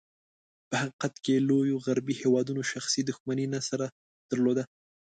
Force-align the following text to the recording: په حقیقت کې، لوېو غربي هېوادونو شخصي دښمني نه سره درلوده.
په 0.69 0.75
حقیقت 0.81 1.13
کې، 1.25 1.45
لوېو 1.49 1.77
غربي 1.85 2.13
هېوادونو 2.21 2.61
شخصي 2.71 3.01
دښمني 3.09 3.45
نه 3.53 3.59
سره 3.69 3.85
درلوده. 4.31 4.63